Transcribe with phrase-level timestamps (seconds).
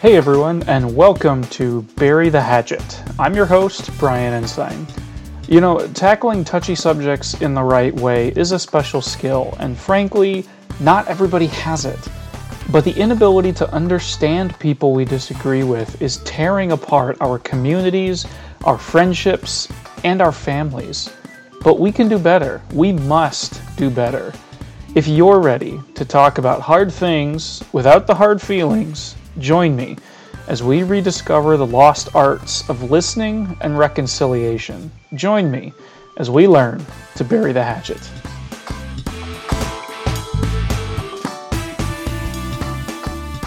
[0.00, 3.02] Hey everyone, and welcome to Bury the Hatchet.
[3.18, 4.86] I'm your host, Brian Ensign.
[5.48, 10.46] You know, tackling touchy subjects in the right way is a special skill, and frankly,
[10.78, 11.98] not everybody has it.
[12.70, 18.24] But the inability to understand people we disagree with is tearing apart our communities,
[18.62, 19.66] our friendships,
[20.04, 21.10] and our families.
[21.62, 22.62] But we can do better.
[22.72, 24.32] We must do better.
[24.94, 29.96] If you're ready to talk about hard things without the hard feelings, join me
[30.48, 34.90] as we rediscover the lost arts of listening and reconciliation.
[35.14, 35.72] Join me
[36.16, 38.00] as we learn to bury the hatchet.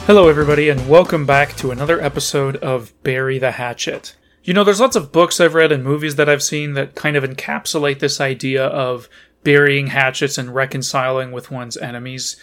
[0.05, 4.15] Hello, everybody, and welcome back to another episode of Bury the Hatchet.
[4.43, 7.15] You know, there's lots of books I've read and movies that I've seen that kind
[7.15, 9.07] of encapsulate this idea of
[9.43, 12.37] burying hatchets and reconciling with one's enemies.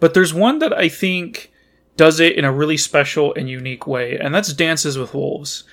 [0.00, 1.52] But there's one that I think
[1.96, 5.64] does it in a really special and unique way, and that's Dances with Wolves.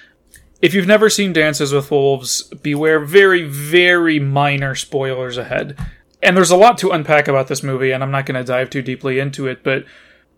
[0.61, 5.77] If you've never seen Dances with Wolves, beware very, very minor spoilers ahead.
[6.21, 8.69] And there's a lot to unpack about this movie, and I'm not going to dive
[8.69, 9.85] too deeply into it, but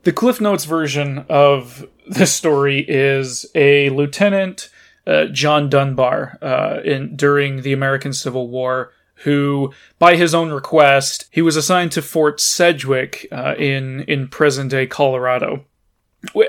[0.04, 4.70] the Cliff Notes version of this story is a lieutenant,
[5.06, 8.92] uh, John Dunbar, uh, in during the American Civil War,
[9.24, 14.72] who, by his own request, he was assigned to Fort Sedgwick uh, in in present
[14.72, 15.66] day Colorado.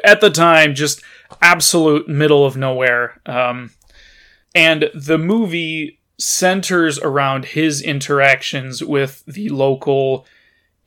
[0.05, 1.03] At the time, just
[1.43, 3.21] absolute middle of nowhere.
[3.27, 3.71] Um,
[4.55, 10.27] and the movie centers around his interactions with the local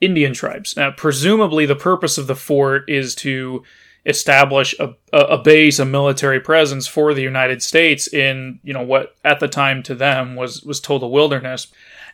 [0.00, 0.76] Indian tribes.
[0.76, 3.62] Now, presumably, the purpose of the fort is to
[4.06, 9.16] establish a, a base, a military presence for the United States in you know what
[9.24, 11.66] at the time to them was was total wilderness.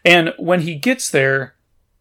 [0.05, 1.55] And when he gets there,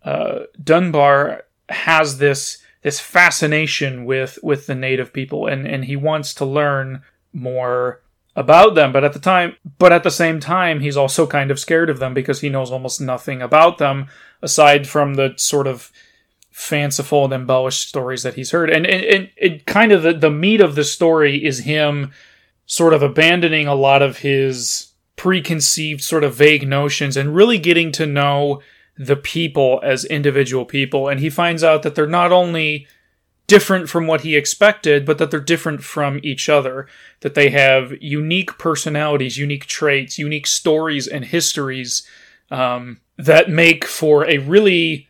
[0.03, 6.33] uh, Dunbar has this this fascination with with the native people, and and he wants
[6.35, 7.01] to learn
[7.33, 8.01] more
[8.35, 11.59] about them but at the time but at the same time he's also kind of
[11.59, 14.07] scared of them because he knows almost nothing about them
[14.41, 15.91] aside from the sort of
[16.53, 18.69] fanciful and embellished stories that he's heard.
[18.69, 22.11] And and, and kind of the, the meat of the story is him
[22.67, 27.91] sort of abandoning a lot of his preconceived sort of vague notions and really getting
[27.93, 28.61] to know
[28.97, 32.87] the people as individual people and he finds out that they're not only
[33.47, 36.87] different from what he expected, but that they're different from each other.
[37.21, 42.07] That they have unique personalities, unique traits, unique stories and histories
[42.51, 45.07] um, that make for a really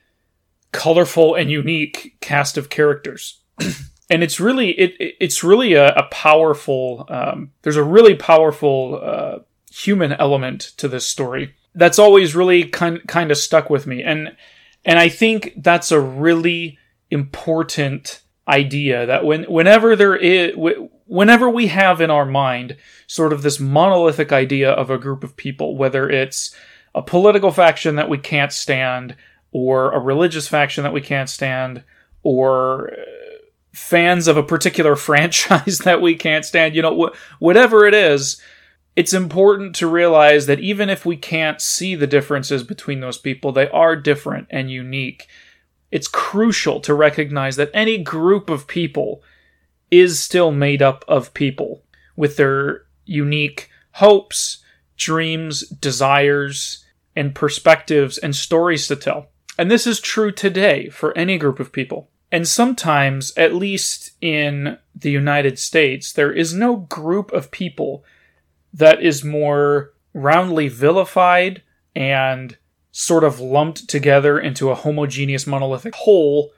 [0.72, 3.40] colorful and unique cast of characters.
[4.10, 7.06] and it's really it, it's really a, a powerful.
[7.10, 9.40] Um, there's a really powerful uh,
[9.72, 14.36] human element to this story that's always really kind kind of stuck with me, and
[14.86, 16.78] and I think that's a really
[17.10, 20.54] important idea that when whenever there is
[21.06, 22.76] whenever we have in our mind
[23.08, 26.54] sort of this monolithic idea of a group of people whether it's
[26.94, 29.16] a political faction that we can't stand
[29.52, 31.84] or a religious faction that we can't stand
[32.24, 32.96] or uh,
[33.72, 38.42] fans of a particular franchise that we can't stand you know wh- whatever it is
[38.96, 43.52] it's important to realize that even if we can't see the differences between those people
[43.52, 45.28] they are different and unique
[45.94, 49.22] it's crucial to recognize that any group of people
[49.92, 51.84] is still made up of people
[52.16, 54.64] with their unique hopes,
[54.98, 56.84] dreams, desires,
[57.16, 59.28] and perspectives and stories to tell.
[59.60, 62.10] And this is true today for any group of people.
[62.32, 68.04] And sometimes, at least in the United States, there is no group of people
[68.74, 71.62] that is more roundly vilified
[71.96, 72.58] and
[72.92, 76.52] sort of lumped together into a homogeneous monolithic whole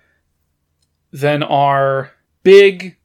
[1.11, 2.11] than are
[2.43, 2.97] big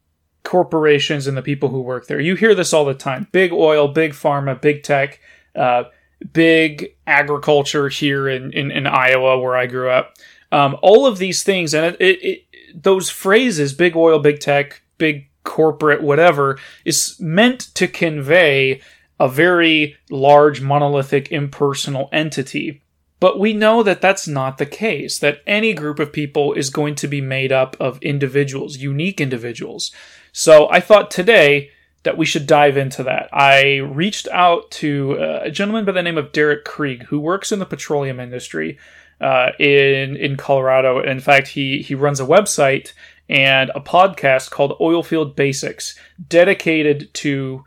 [0.42, 2.20] corporations and the people who work there.
[2.20, 5.20] You hear this all the time big oil, big pharma, big tech,
[5.54, 5.84] uh,
[6.32, 10.14] big agriculture here in, in, in, Iowa, where I grew up.
[10.52, 14.82] Um, all of these things, and it, it, it, those phrases, big oil, big tech,
[14.98, 18.80] big corporate, whatever, is meant to convey
[19.20, 22.82] a very large, monolithic, impersonal entity.
[23.20, 26.94] But we know that that's not the case, that any group of people is going
[26.96, 29.92] to be made up of individuals, unique individuals.
[30.32, 31.70] So I thought today
[32.02, 33.28] that we should dive into that.
[33.30, 37.52] I reached out to uh, a gentleman by the name of Derek Krieg, who works
[37.52, 38.78] in the petroleum industry
[39.20, 41.02] uh, in in Colorado.
[41.02, 42.94] In fact, he he runs a website
[43.28, 45.94] and a podcast called Oilfield Basics,
[46.26, 47.64] dedicated to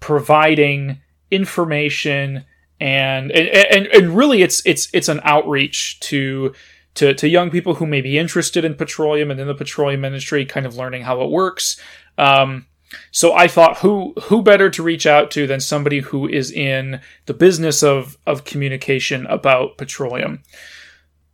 [0.00, 1.00] providing
[1.30, 2.44] information
[2.80, 6.52] and and and really it's it's it's an outreach to
[6.94, 10.44] to to young people who may be interested in petroleum and in the petroleum industry,
[10.44, 11.80] kind of learning how it works.
[12.18, 12.66] Um,
[13.10, 17.00] So I thought who who better to reach out to than somebody who is in
[17.26, 20.42] the business of of communication about petroleum.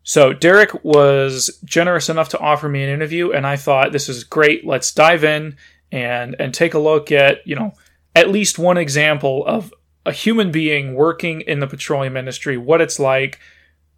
[0.03, 4.25] So Derek was generous enough to offer me an interview and I thought this is
[4.25, 4.67] great.
[4.67, 5.57] Let's dive in
[5.93, 7.73] and and take a look at, you know,
[8.15, 9.73] at least one example of
[10.05, 13.39] a human being working in the petroleum industry, what it's like,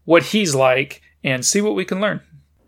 [0.05, 2.21] what he's like, and see what we can learn.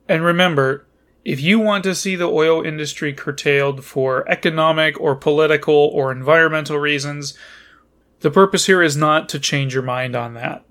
[0.09, 0.87] And remember,
[1.25, 6.79] if you want to see the oil industry curtailed for economic or political or environmental
[6.79, 7.37] reasons,
[8.21, 10.65] the purpose here is not to change your mind on that.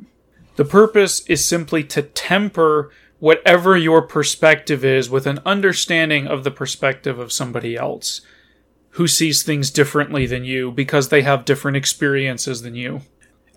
[0.55, 6.51] The purpose is simply to temper whatever your perspective is with an understanding of the
[6.51, 8.21] perspective of somebody else
[8.93, 13.01] who sees things differently than you because they have different experiences than you.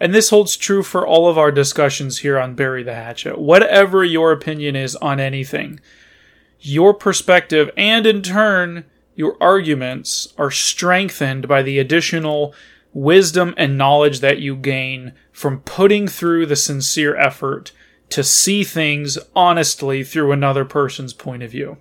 [0.01, 3.39] And this holds true for all of our discussions here on Bury the Hatchet.
[3.39, 5.81] Whatever your opinion is on anything,
[6.61, 8.85] your perspective and in turn
[9.15, 12.55] your arguments are strengthened by the additional
[12.93, 17.73] wisdom and knowledge that you gain from putting through the sincere effort
[18.11, 21.79] to see things honestly through another person's point of view.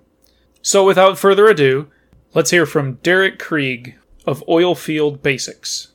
[0.62, 1.88] So, without further ado,
[2.36, 5.88] let's hear from Derek Krieg of Oilfield Basics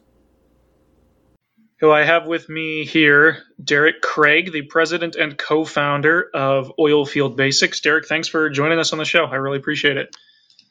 [1.81, 7.35] who I have with me here, Derek Krieg, the president and co founder of Oilfield
[7.35, 7.81] Basics.
[7.81, 9.25] Derek, thanks for joining us on the show.
[9.25, 10.15] I really appreciate it.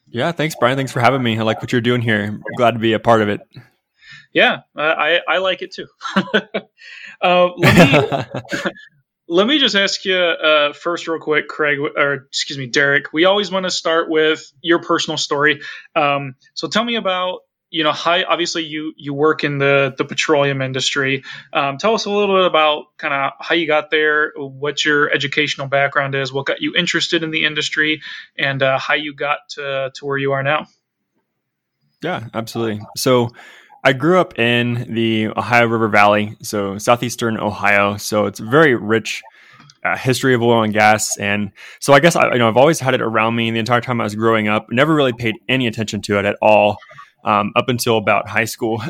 [0.07, 0.77] Yeah, thanks, Brian.
[0.77, 1.37] Thanks for having me.
[1.37, 2.23] I like what you're doing here.
[2.23, 3.41] I'm glad to be a part of it.
[4.33, 5.89] Yeah, I, I like it too.
[7.21, 8.71] uh, let, me,
[9.31, 13.13] let me just ask you uh, first, real quick, Craig, or excuse me, Derek.
[13.13, 15.61] We always want to start with your personal story.
[15.95, 17.41] Um, so tell me about
[17.71, 21.23] you know, how obviously you you work in the the petroleum industry.
[21.53, 25.09] Um, tell us a little bit about kind of how you got there, what your
[25.09, 28.03] educational background is, what got you interested in the industry,
[28.37, 30.67] and uh, how you got to to where you are now.
[32.03, 32.85] Yeah, absolutely.
[32.97, 33.31] So.
[33.83, 37.97] I grew up in the Ohio River Valley, so southeastern Ohio.
[37.97, 39.23] So it's a very rich
[39.85, 42.81] uh, history of oil and gas, and so I guess I, you know I've always
[42.81, 44.67] had it around me the entire time I was growing up.
[44.71, 46.77] Never really paid any attention to it at all
[47.25, 48.83] um, up until about high school,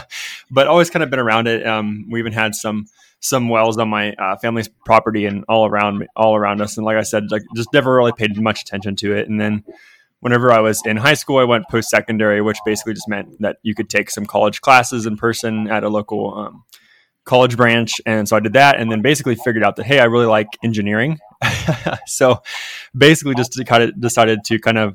[0.50, 1.66] but always kind of been around it.
[1.66, 2.86] Um, we even had some
[3.20, 6.76] some wells on my uh, family's property and all around all around us.
[6.76, 9.28] And like I said, like just never really paid much attention to it.
[9.28, 9.64] And then
[10.20, 13.58] whenever I was in high school, I went post secondary, which basically just meant that
[13.62, 16.64] you could take some college classes in person at a local um,
[17.24, 18.00] college branch.
[18.06, 20.48] And so I did that, and then basically figured out that hey, I really like
[20.64, 21.18] engineering.
[22.06, 22.42] so
[22.96, 24.94] basically, just kind of decided to kind of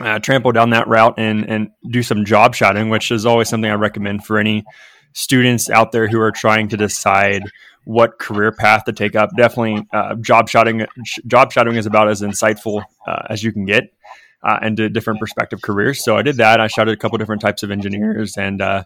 [0.00, 3.70] uh, trample down that route and and do some job shadowing, which is always something
[3.70, 4.64] I recommend for any
[5.12, 7.42] students out there who are trying to decide
[7.84, 9.30] what career path to take up.
[9.36, 10.86] Definitely, uh, job shadowing
[11.26, 13.84] job shadowing is about as insightful uh, as you can get
[14.42, 16.02] uh, into different perspective careers.
[16.04, 16.60] So I did that.
[16.60, 18.84] I shadowed a couple different types of engineers, and uh,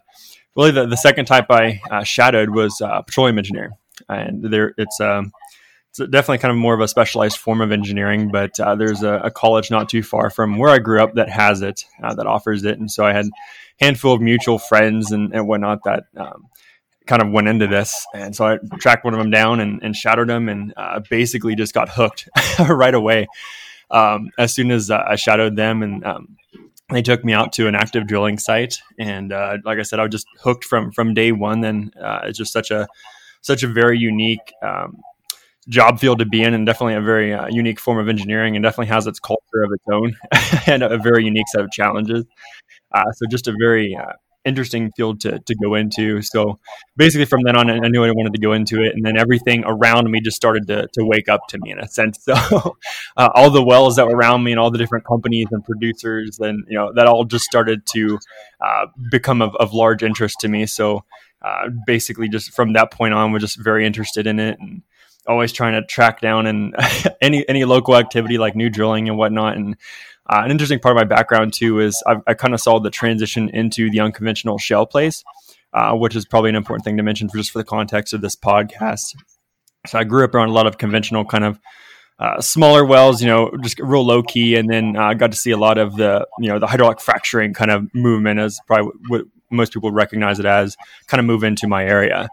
[0.55, 3.73] really the, the second type I uh, shadowed was uh, petroleum engineer.
[4.09, 5.31] And there, it's um,
[5.97, 9.13] it's definitely kind of more of a specialized form of engineering, but uh, there's a,
[9.15, 12.27] a, college not too far from where I grew up that has it, uh, that
[12.27, 12.77] offers it.
[12.77, 13.29] And so I had a
[13.79, 16.47] handful of mutual friends and, and whatnot that um,
[17.07, 18.05] kind of went into this.
[18.13, 21.55] And so I tracked one of them down and, and shadowed them and uh, basically
[21.55, 22.27] just got hooked
[22.59, 23.27] right away.
[23.91, 26.37] Um, as soon as uh, I shadowed them and um,
[26.91, 28.79] they took me out to an active drilling site.
[28.99, 31.61] And uh, like I said, I was just hooked from, from day one.
[31.61, 32.87] Then uh, it's just such a,
[33.41, 34.97] such a very unique, um,
[35.67, 38.63] job field to be in and definitely a very uh, unique form of engineering and
[38.63, 40.15] definitely has its culture of its own
[40.67, 42.23] and a very unique set of challenges.
[42.93, 44.13] Uh, so just a very uh,
[44.45, 46.21] interesting field to, to go into.
[46.21, 46.59] So
[46.95, 48.93] basically from then on, I knew I wanted to go into it.
[48.95, 51.87] And then everything around me just started to, to wake up to me in a
[51.87, 52.19] sense.
[52.35, 52.77] So
[53.17, 56.37] uh, all the wells that were around me and all the different companies and producers
[56.39, 58.19] and, you know, that all just started to
[58.61, 60.65] uh, become of, of large interest to me.
[60.65, 61.05] So
[61.41, 64.57] uh, basically just from that point on, we're just very interested in it.
[64.59, 64.81] And,
[65.27, 66.75] always trying to track down and
[67.21, 69.57] any any local activity like new drilling and whatnot.
[69.57, 69.75] And
[70.27, 72.89] uh, an interesting part of my background too is I've, i kind of saw the
[72.89, 75.23] transition into the unconventional shale plays,
[75.73, 78.21] uh, which is probably an important thing to mention for just for the context of
[78.21, 79.15] this podcast.
[79.87, 81.59] So I grew up around a lot of conventional kind of
[82.17, 85.37] uh, smaller wells, you know, just real low key, and then I uh, got to
[85.37, 88.91] see a lot of the, you know, the hydraulic fracturing kind of movement as probably
[89.09, 90.75] what most people recognize it as,
[91.07, 92.29] kind of move into my area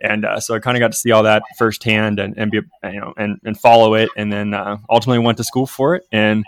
[0.00, 2.60] and uh, so I kind of got to see all that firsthand and, and be
[2.84, 6.04] you know and, and follow it, and then uh, ultimately went to school for it
[6.12, 6.44] and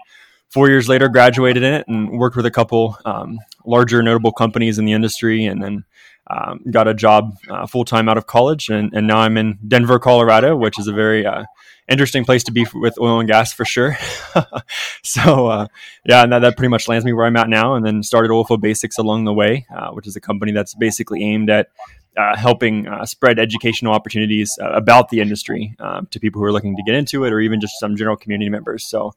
[0.50, 4.78] four years later, graduated in it and worked with a couple um, larger notable companies
[4.78, 5.84] in the industry, and then
[6.28, 9.58] um, got a job uh, full time out of college, and, and, now I'm in
[9.66, 11.44] Denver, Colorado, which is a very uh,
[11.88, 13.96] interesting place to be for, with oil and gas for sure.
[15.04, 15.66] so uh,
[16.04, 17.74] yeah, that, that, pretty much lands me where I'm at now.
[17.74, 21.22] And then started Oilfield Basics along the way, uh, which is a company that's basically
[21.22, 21.68] aimed at
[22.16, 26.74] uh, helping uh, spread educational opportunities about the industry um, to people who are looking
[26.74, 28.88] to get into it, or even just some general community members.
[28.88, 29.12] So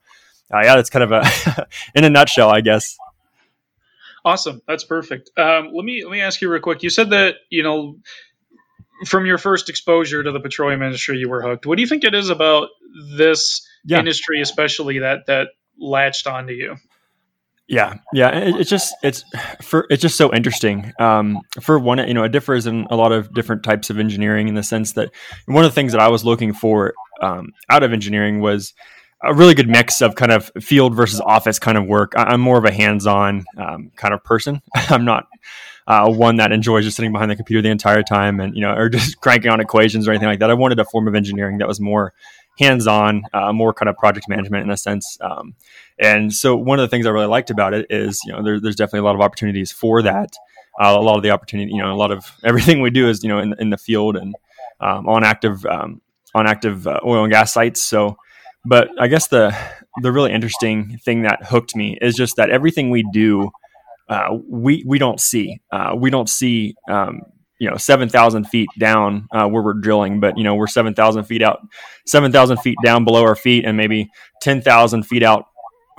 [0.52, 2.98] yeah, that's kind of a in a nutshell, I guess.
[4.26, 4.62] Awesome.
[4.68, 5.32] That's perfect.
[5.38, 6.84] Um, let me let me ask you real quick.
[6.84, 7.98] You said that you know
[9.06, 11.66] from your first exposure to the petroleum industry, you were hooked.
[11.66, 12.70] What do you think it is about
[13.16, 14.00] this yeah.
[14.00, 16.76] industry, especially that that latched onto you?
[17.68, 18.30] Yeah, yeah.
[18.30, 19.24] It, it's just it's
[19.62, 20.92] for it's just so interesting.
[21.00, 24.48] Um, for one, you know, it differs in a lot of different types of engineering
[24.48, 25.12] in the sense that
[25.46, 28.74] one of the things that I was looking for um, out of engineering was
[29.24, 32.14] a really good mix of kind of field versus office kind of work.
[32.16, 34.62] I'm more of a hands-on um, kind of person.
[34.76, 35.28] I'm not
[35.88, 38.74] uh, one that enjoys just sitting behind the computer the entire time and you know
[38.74, 40.50] or just cranking on equations or anything like that.
[40.50, 42.14] I wanted a form of engineering that was more
[42.60, 45.18] hands-on, uh, more kind of project management in a sense.
[45.22, 45.56] Um,
[45.98, 48.60] and so one of the things I really liked about it is you know there,
[48.60, 50.34] there's definitely a lot of opportunities for that.
[50.80, 53.24] Uh, a lot of the opportunity, you know, a lot of everything we do is
[53.24, 54.36] you know in, in the field and
[54.80, 56.00] um, on active um,
[56.34, 57.84] on active uh, oil and gas sites.
[57.84, 58.18] So
[58.66, 59.56] but I guess the
[60.02, 63.52] the really interesting thing that hooked me is just that everything we do,
[64.08, 65.60] uh, we we don't see.
[65.72, 66.76] Uh, we don't see.
[66.90, 67.22] Um,
[67.62, 70.94] you know, seven thousand feet down uh, where we're drilling, but you know we're seven
[70.94, 71.60] thousand feet out,
[72.06, 74.10] seven thousand feet down below our feet, and maybe
[74.42, 75.46] ten thousand feet out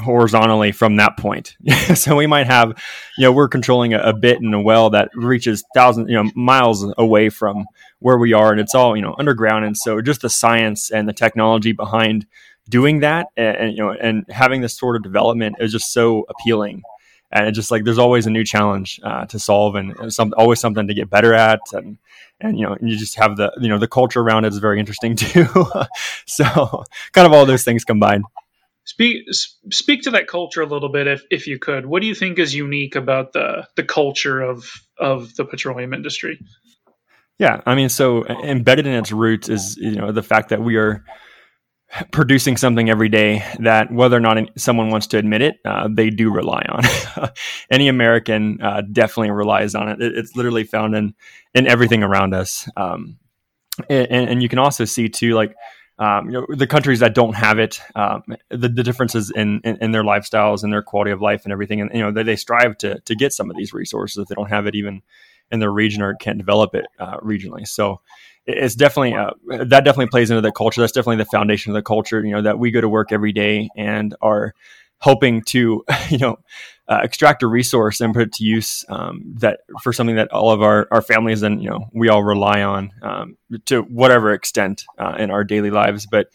[0.00, 1.56] horizontally from that point.
[1.94, 2.70] so we might have,
[3.18, 6.30] you know, we're controlling a, a, bit in a well that reaches thousands, you know,
[6.34, 7.66] miles away from
[8.00, 9.64] where we are, and it's all you know underground.
[9.64, 12.26] And so just the science and the technology behind
[12.70, 16.24] doing that and, and, you know and having this sort of development is just so
[16.28, 16.82] appealing.
[17.32, 20.34] And it's just like there's always a new challenge uh, to solve and, and some
[20.36, 21.60] always something to get better at.
[21.72, 21.98] And
[22.40, 24.58] and you know and you just have the you know the culture around it is
[24.58, 25.46] very interesting too.
[26.26, 26.44] So
[27.12, 28.24] kind of all those things combined.
[28.84, 31.86] Speak speak to that culture a little bit if if you could.
[31.86, 36.40] What do you think is unique about the the culture of of the petroleum industry?
[37.38, 40.76] Yeah i mean so embedded in its roots is you know the fact that we
[40.76, 41.04] are
[42.12, 46.10] producing something every day that whether or not someone wants to admit it, uh, they
[46.10, 47.30] do rely on.
[47.70, 50.00] Any American uh, definitely relies on it.
[50.00, 50.16] it.
[50.16, 51.14] It's literally found in
[51.54, 52.68] in everything around us.
[52.76, 53.18] Um,
[53.88, 55.54] and, and, you can also see too, like
[55.98, 59.76] um, you know, the countries that don't have it, um, the, the, differences in, in,
[59.82, 62.36] in, their lifestyles and their quality of life and everything, and you know they, they
[62.36, 65.02] strive to to get some of these resources if they don't have it even
[65.50, 67.66] in their region or can't develop it uh, regionally.
[67.66, 68.00] So
[68.46, 69.30] it's definitely uh,
[69.64, 70.80] that definitely plays into the culture.
[70.80, 72.24] That's definitely the foundation of the culture.
[72.24, 74.54] You know that we go to work every day and are
[74.98, 76.38] hoping to you know
[76.88, 80.50] uh, extract a resource and put it to use um, that for something that all
[80.50, 84.84] of our, our families and you know we all rely on um, to whatever extent
[84.98, 86.06] uh, in our daily lives.
[86.06, 86.28] But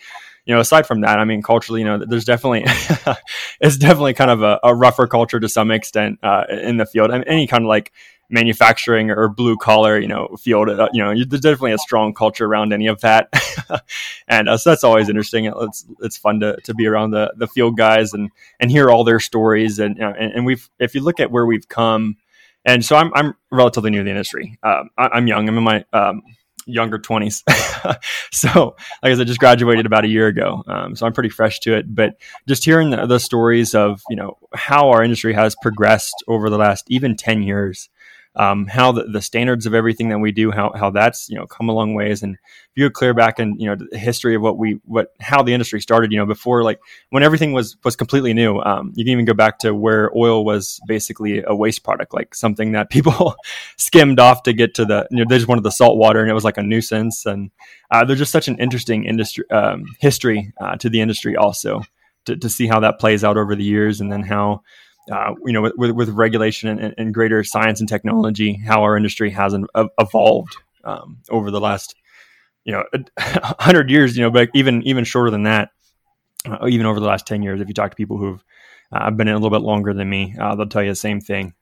[0.46, 2.64] you know, aside from that, I mean, culturally, you know, there's definitely
[3.60, 7.12] it's definitely kind of a, a rougher culture to some extent uh, in the field.
[7.12, 7.92] I mean, any kind of like
[8.30, 10.70] manufacturing or blue collar, you know, field.
[10.70, 13.30] Uh, you know, there's definitely a strong culture around any of that,
[14.28, 15.46] and uh, so that's always interesting.
[15.46, 18.30] It's it's fun to, to be around the the field guys and
[18.60, 19.80] and hear all their stories.
[19.80, 22.18] And, you know, and and, we've if you look at where we've come,
[22.64, 24.58] and so I'm I'm relatively new to the industry.
[24.64, 25.48] Um, I, am young.
[25.48, 26.22] I'm in my um,
[26.66, 27.44] younger 20s.
[28.32, 30.64] so, like I just graduated about a year ago.
[30.68, 31.94] Um, so I'm pretty fresh to it.
[31.94, 32.16] But
[32.48, 36.58] just hearing the, the, stories of, you know, how our industry has progressed over the
[36.58, 37.90] last even 10 years
[38.36, 41.46] um, how the, the, standards of everything that we do, how, how that's, you know,
[41.48, 42.22] come a long ways.
[42.22, 45.42] And if you clear back and, you know, the history of what we, what, how
[45.42, 49.06] the industry started, you know, before like when everything was, was completely new, um, you
[49.06, 52.90] can even go back to where oil was basically a waste product, like something that
[52.92, 53.36] people
[53.78, 56.30] skimmed off to get to the, you know, they just wanted the salt water and
[56.30, 57.26] it was like a nuisance.
[57.26, 57.52] And
[57.90, 61.84] uh, there's just such an interesting industry, um, history uh, to the industry also
[62.26, 64.62] to, to see how that plays out over the years and then how,
[65.12, 69.30] uh, you know, with, with regulation and, and, greater science and technology, how our industry
[69.30, 71.96] has an, uh, evolved um, over the last,
[72.64, 72.84] you know,
[73.20, 74.18] hundred years.
[74.18, 75.70] You know, but even even shorter than that,
[76.46, 77.62] uh, even over the last ten years.
[77.62, 78.44] If you talk to people who've
[78.92, 81.22] uh, been in a little bit longer than me, uh, they'll tell you the same
[81.22, 81.54] thing.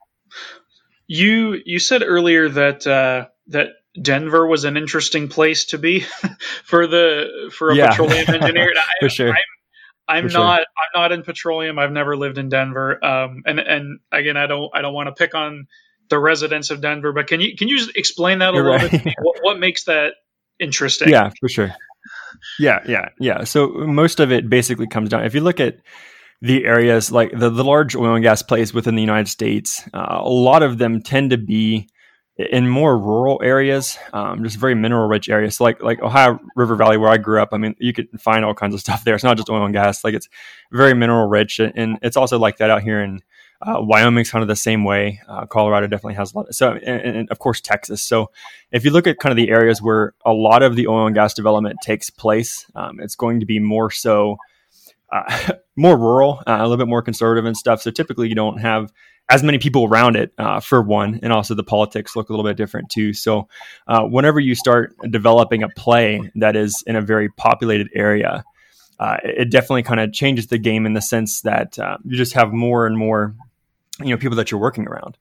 [1.07, 3.67] You you said earlier that uh, that
[4.01, 5.99] Denver was an interesting place to be
[6.63, 7.89] for the for a yeah.
[7.89, 8.73] petroleum engineer.
[8.99, 9.29] for sure.
[9.29, 9.35] I'm,
[10.07, 10.39] I'm sure.
[10.39, 11.79] not I'm not in petroleum.
[11.79, 13.03] I've never lived in Denver.
[13.03, 15.67] Um, and and again, I don't I don't want to pick on
[16.09, 18.89] the residents of Denver, but can you can you just explain that a You're little
[18.89, 19.03] right.
[19.03, 19.15] bit?
[19.21, 20.13] What, what makes that
[20.59, 21.09] interesting?
[21.09, 21.73] Yeah, for sure.
[22.59, 23.43] Yeah, yeah, yeah.
[23.45, 25.23] So most of it basically comes down.
[25.23, 25.77] If you look at
[26.41, 30.19] the areas like the, the large oil and gas plays within the United States, uh,
[30.19, 31.87] a lot of them tend to be
[32.37, 35.57] in more rural areas, um, just very mineral rich areas.
[35.57, 37.49] So like like Ohio River Valley, where I grew up.
[37.51, 39.15] I mean, you could find all kinds of stuff there.
[39.15, 40.03] It's not just oil and gas.
[40.03, 40.29] Like it's
[40.71, 43.21] very mineral rich, and it's also like that out here in
[43.61, 45.21] uh, Wyoming's kind of the same way.
[45.27, 46.47] Uh, Colorado definitely has a lot.
[46.49, 48.01] Of, so, and, and, of course Texas.
[48.01, 48.31] So,
[48.71, 51.15] if you look at kind of the areas where a lot of the oil and
[51.15, 54.37] gas development takes place, um, it's going to be more so.
[55.11, 57.81] Uh, more rural, uh, a little bit more conservative and stuff.
[57.81, 58.91] So typically, you don't have
[59.33, 62.45] as many people around it uh, for one, and also the politics look a little
[62.45, 63.13] bit different too.
[63.13, 63.47] So,
[63.87, 68.43] uh, whenever you start developing a play that is in a very populated area,
[68.99, 72.33] uh, it definitely kind of changes the game in the sense that uh, you just
[72.33, 73.35] have more and more,
[73.99, 75.17] you know, people that you're working around,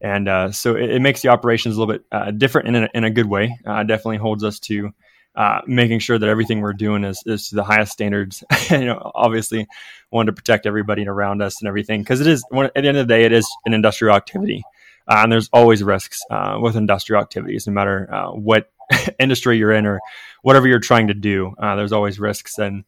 [0.00, 2.88] and uh, so it, it, makes the operations a little bit uh, different in a,
[2.94, 3.58] in a good way.
[3.64, 4.92] definitely holds us to
[5.36, 8.42] uh, making sure that everything we're doing is, is to the highest standards.
[8.70, 9.66] you know, obviously,
[10.10, 13.06] wanting to protect everybody around us and everything because it is at the end of
[13.06, 14.62] the day, it is an industrial activity,
[15.08, 18.70] uh, and there's always risks uh, with industrial activities, no matter uh, what
[19.18, 20.00] industry you're in or
[20.42, 21.54] whatever you're trying to do.
[21.58, 22.84] Uh, there's always risks, and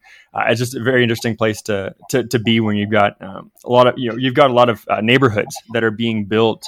[0.46, 3.70] it's just a very interesting place to to, to be when you've got um, a
[3.70, 6.64] lot of you know you've got a lot of neighborhoods that are being built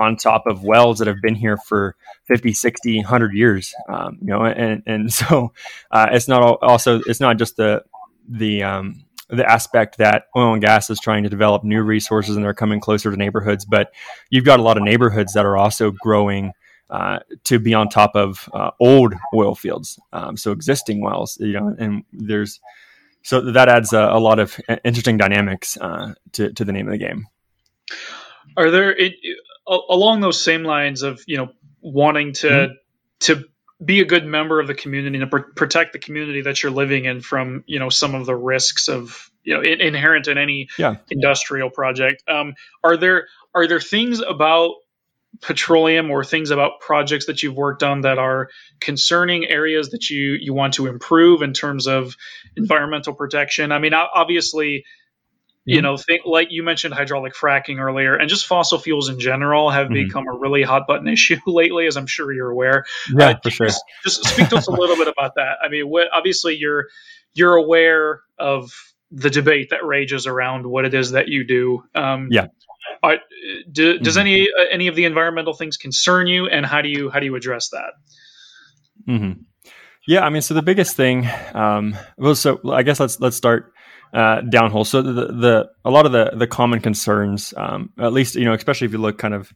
[0.00, 4.28] on top of wells that have been here for 50 60 100 years um, you
[4.28, 5.52] know and and so
[5.90, 7.84] uh, it's not also it's not just the
[8.28, 12.44] the um, the aspect that oil and gas is trying to develop new resources and
[12.44, 13.92] they're coming closer to neighborhoods but
[14.30, 16.52] you've got a lot of neighborhoods that are also growing
[16.90, 21.52] uh, to be on top of uh, old oil fields um, so existing wells you
[21.52, 22.60] know and there's
[23.22, 26.92] so that adds a, a lot of interesting dynamics uh, to, to the name of
[26.92, 27.26] the game.
[28.56, 28.96] Are there
[29.66, 31.50] along those same lines of you know
[31.80, 32.72] wanting to mm-hmm.
[33.20, 33.44] to
[33.82, 37.06] be a good member of the community and pr- protect the community that you're living
[37.06, 40.68] in from you know some of the risks of you know in, inherent in any
[40.78, 40.96] yeah.
[41.10, 42.22] industrial project.
[42.28, 44.74] Um, are there are there things about
[45.40, 48.50] petroleum or things about projects that you've worked on that are
[48.80, 52.16] concerning areas that you you want to improve in terms of
[52.56, 53.72] environmental protection?
[53.72, 54.84] I mean, obviously
[55.64, 59.70] you know, think, like you mentioned hydraulic fracking earlier, and just fossil fuels in general
[59.70, 60.06] have mm-hmm.
[60.06, 62.84] become a really hot button issue lately, as I'm sure you're aware.
[63.14, 63.66] Yeah, uh, for sure.
[63.66, 65.58] Just, just, speak to us a little bit about that.
[65.62, 66.86] I mean, what, obviously you're
[67.34, 68.72] you're aware of
[69.12, 71.84] the debate that rages around what it is that you do.
[71.94, 72.46] Um, yeah.
[73.02, 73.16] Are,
[73.70, 74.20] do, does mm-hmm.
[74.20, 77.26] any uh, any of the environmental things concern you, and how do you how do
[77.26, 77.92] you address that?
[79.08, 79.42] Mm-hmm.
[80.06, 83.72] Yeah, I mean, so the biggest thing, um, well, so I guess let's let's start
[84.12, 84.86] uh, downhole.
[84.86, 88.52] So the, the a lot of the the common concerns, um, at least you know,
[88.52, 89.52] especially if you look kind of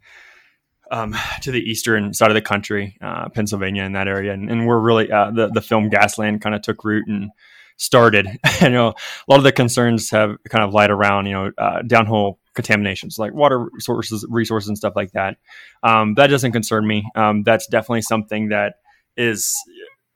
[0.90, 4.67] um, to the eastern side of the country, uh, Pennsylvania in that area, and, and
[4.67, 7.31] we're really uh, the the film Gasland kind of took root and
[7.77, 8.29] started.
[8.61, 11.83] you know, a lot of the concerns have kind of lied around you know uh,
[11.83, 15.37] downhole contaminations like water sources, resources, and stuff like that.
[15.83, 17.11] Um, that doesn't concern me.
[17.14, 18.75] Um, that's definitely something that
[19.17, 19.57] is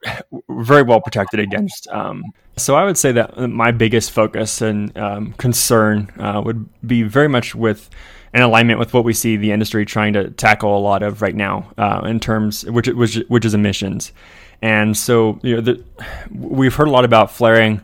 [0.48, 1.88] very well protected against.
[1.88, 2.24] Um,
[2.56, 7.28] so I would say that my biggest focus and um, concern uh, would be very
[7.28, 7.88] much with
[8.34, 11.34] in alignment with what we see the industry trying to tackle a lot of right
[11.34, 14.12] now uh, in terms which which which is emissions.
[14.60, 15.84] And so you know the,
[16.30, 17.80] we've heard a lot about flaring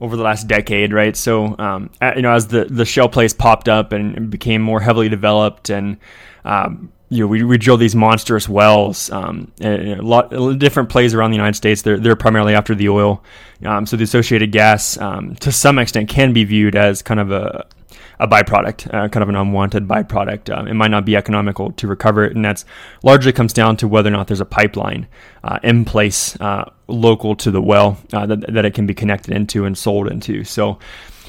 [0.00, 1.16] over the last decade, right?
[1.16, 5.08] So um, you know as the the shale plays popped up and became more heavily
[5.08, 5.96] developed and
[6.44, 9.10] um, you know, we, we drill these monstrous wells.
[9.10, 11.82] Um, a lot different plays around the United States.
[11.82, 13.22] They're, they're primarily after the oil.
[13.64, 17.30] Um, so the associated gas, um, to some extent, can be viewed as kind of
[17.30, 17.66] a,
[18.20, 20.54] a byproduct, uh, kind of an unwanted byproduct.
[20.54, 22.66] Uh, it might not be economical to recover it, and that's
[23.02, 25.06] largely comes down to whether or not there's a pipeline
[25.44, 29.34] uh, in place uh, local to the well uh, that, that it can be connected
[29.34, 30.44] into and sold into.
[30.44, 30.78] So.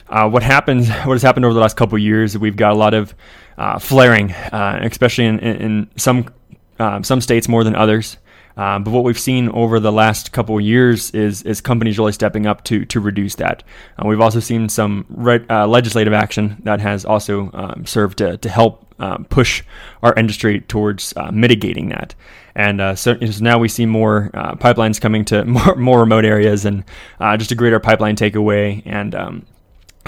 [0.09, 0.89] Uh, what happens?
[1.05, 2.37] What has happened over the last couple years?
[2.37, 3.13] We've got a lot of
[3.57, 6.29] uh, flaring, uh, especially in, in, some
[6.79, 8.17] uh, some states more than others.
[8.57, 12.45] Uh, but what we've seen over the last couple years is is companies really stepping
[12.45, 13.63] up to to reduce that.
[13.97, 18.37] Uh, we've also seen some re- uh, legislative action that has also um, served to
[18.37, 19.63] to help um, push
[20.03, 22.15] our industry towards mitigating that.
[22.55, 26.83] And so, so, now we see more pipelines coming to more, more remote areas and
[27.37, 29.45] just a greater pipeline takeaway and um,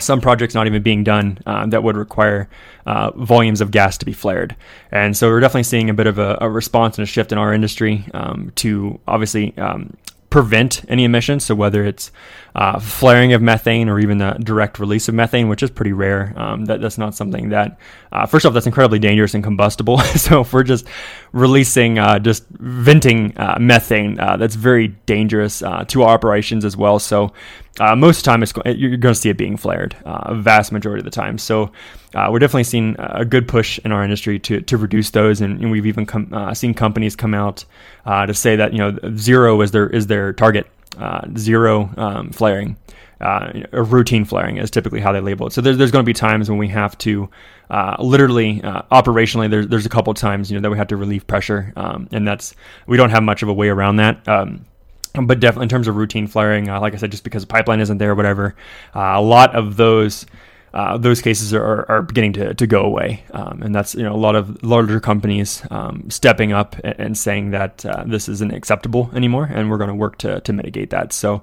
[0.01, 2.49] some projects not even being done uh, that would require
[2.85, 4.55] uh, volumes of gas to be flared.
[4.91, 7.37] And so we're definitely seeing a bit of a, a response and a shift in
[7.37, 9.95] our industry um, to obviously um,
[10.31, 11.45] prevent any emissions.
[11.45, 12.09] So whether it's
[12.55, 16.33] uh, flaring of methane or even the direct release of methane, which is pretty rare.
[16.35, 17.77] Um, that, that's not something that,
[18.11, 19.97] uh, first off, that's incredibly dangerous and combustible.
[20.15, 20.87] so if we're just
[21.33, 26.97] releasing, uh, just venting uh, methane, uh, that's very dangerous to our operations as well.
[26.97, 27.33] So
[27.79, 30.99] most of the time, it's, you're going to see it being flared, a vast majority
[30.99, 31.38] of the time.
[31.38, 31.71] So
[32.13, 35.71] we're definitely seeing a good push in our industry to, to reduce those, and, and
[35.71, 37.65] we've even com- seen companies come out
[38.05, 42.77] to say that you know zero is their is their target uh, zero um, flaring.
[43.19, 45.53] Uh, routine flaring is typically how they label it.
[45.53, 47.29] So there's, there's going to be times when we have to
[47.69, 50.97] uh, literally uh, operationally there's there's a couple times you know that we have to
[50.97, 52.55] relieve pressure, um, and that's
[52.88, 54.27] we don't have much of a way around that.
[54.27, 54.65] Um,
[55.13, 57.80] but definitely in terms of routine flaring, uh, like I said, just because the pipeline
[57.80, 58.56] isn't there, or whatever,
[58.95, 60.26] uh, a lot of those
[60.74, 63.26] uh, those cases are, are beginning to, to go away.
[63.32, 67.52] Um, and that's you know a lot of larger companies um, stepping up and, saying
[67.52, 71.12] that uh, this isn't acceptable anymore, and we're going to work to, to mitigate that.
[71.12, 71.36] So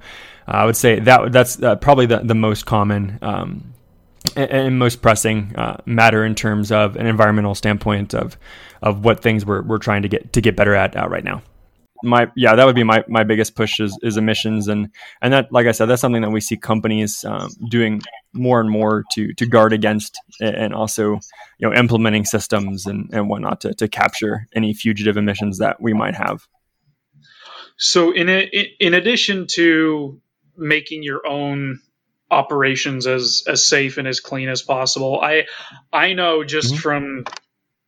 [0.46, 3.74] uh, I would say that that's uh, probably the, the most common um,
[4.34, 5.54] and, and, most pressing
[5.84, 8.38] matter in terms of an environmental standpoint of
[8.80, 11.42] of what things we're, we're trying to get to get better at right now
[12.02, 14.88] my yeah that would be my, my biggest push is, is emissions and
[15.22, 18.00] and that like i said that's something that we see companies um, doing
[18.32, 21.14] more and more to to guard against and also
[21.58, 25.92] you know implementing systems and, and whatnot to, to capture any fugitive emissions that we
[25.92, 26.46] might have
[27.76, 28.42] so in a,
[28.80, 30.20] in addition to
[30.56, 31.80] making your own
[32.30, 35.44] operations as as safe and as clean as possible i
[35.92, 36.80] i know just mm-hmm.
[36.80, 37.24] from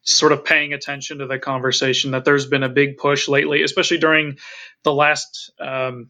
[0.03, 3.99] sort of paying attention to the conversation that there's been a big push lately, especially
[3.99, 4.39] during
[4.83, 6.09] the last, um,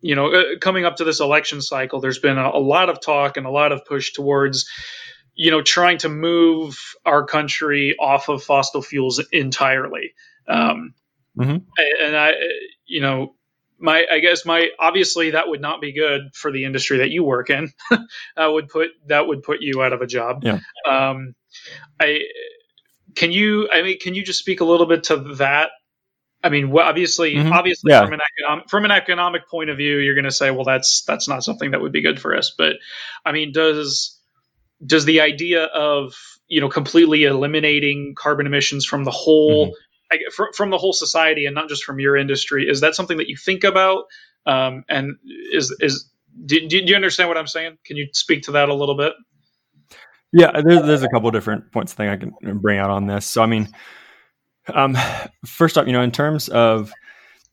[0.00, 2.00] you know, uh, coming up to this election cycle.
[2.00, 4.68] There's been a, a, lot of talk and a lot of push towards,
[5.34, 10.14] you know, trying to move our country off of fossil fuels entirely.
[10.48, 10.94] Um,
[11.38, 11.58] mm-hmm.
[12.02, 12.32] And I,
[12.86, 13.34] you know,
[13.80, 17.24] my I guess my obviously that would not be good for the industry that you
[17.24, 17.72] work in.
[18.36, 20.44] that would put that would put you out of a job.
[20.44, 20.60] Yeah.
[20.86, 21.34] Um,
[21.98, 22.20] I
[23.14, 23.68] can you?
[23.72, 25.70] I mean, can you just speak a little bit to that?
[26.42, 27.52] I mean, obviously, mm-hmm.
[27.52, 28.04] obviously, yeah.
[28.04, 31.02] from an economic from an economic point of view, you're going to say, well, that's
[31.04, 32.54] that's not something that would be good for us.
[32.56, 32.76] But
[33.24, 34.18] I mean, does
[34.84, 36.14] does the idea of
[36.48, 39.74] you know completely eliminating carbon emissions from the whole mm-hmm.
[40.12, 43.18] I, from, from the whole society and not just from your industry is that something
[43.18, 44.04] that you think about?
[44.46, 45.16] Um, and
[45.52, 46.10] is is
[46.46, 47.76] do, do you understand what I'm saying?
[47.84, 49.12] Can you speak to that a little bit?
[50.32, 53.26] Yeah, there's, there's a couple different points I think I can bring out on this.
[53.26, 53.68] So, I mean,
[54.72, 54.96] um,
[55.44, 56.92] first off, you know, in terms of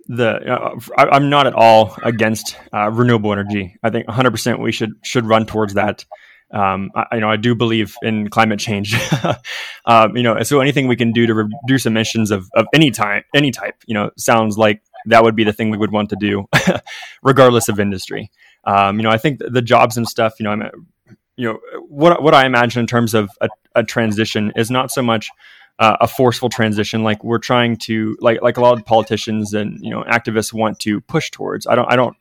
[0.07, 3.75] the, uh, I, am not at all against uh, renewable energy.
[3.83, 6.05] I think 100% we should should run towards that.
[6.53, 8.95] Um, I, you know, I do believe in climate change.
[9.85, 13.25] um, you know, so anything we can do to reduce emissions of, of any type,
[13.35, 16.15] any type, you know, sounds like that would be the thing we would want to
[16.17, 16.45] do,
[17.23, 18.31] regardless of industry.
[18.63, 20.35] Um, you know, I think the jobs and stuff.
[20.39, 20.87] You know, I'm
[21.37, 25.01] you know what what I imagine in terms of a, a transition is not so
[25.01, 25.29] much
[25.79, 29.79] uh, a forceful transition like we're trying to like like a lot of politicians and
[29.81, 31.67] you know activists want to push towards.
[31.67, 32.17] I don't I don't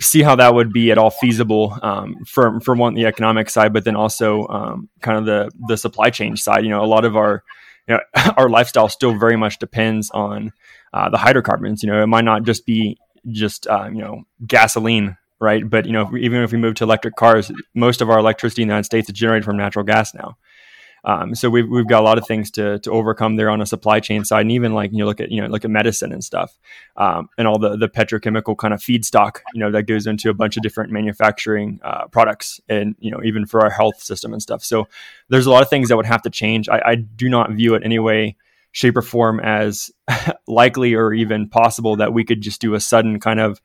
[0.00, 3.72] see how that would be at all feasible um, from from one the economic side,
[3.72, 6.64] but then also um, kind of the the supply chain side.
[6.64, 7.44] You know, a lot of our
[7.88, 8.00] you know,
[8.36, 10.52] our lifestyle still very much depends on
[10.92, 11.82] uh, the hydrocarbons.
[11.82, 12.98] You know, it might not just be
[13.30, 15.68] just uh, you know gasoline right?
[15.68, 18.62] But you know, if even if we move to electric cars, most of our electricity
[18.62, 20.38] in the United States is generated from natural gas now.
[21.04, 23.66] Um, so we've we've got a lot of things to to overcome there on a
[23.66, 26.12] supply chain side, and even like you know look at you know look at medicine
[26.12, 26.56] and stuff,
[26.96, 30.34] um, and all the the petrochemical kind of feedstock you know that goes into a
[30.34, 34.40] bunch of different manufacturing uh, products, and you know even for our health system and
[34.40, 34.62] stuff.
[34.62, 34.86] So
[35.28, 36.68] there's a lot of things that would have to change.
[36.68, 38.36] I, I do not view it anyway
[38.74, 39.90] shape or form as
[40.46, 43.60] likely or even possible that we could just do a sudden kind of